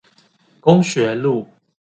[0.59, 1.47] 公學路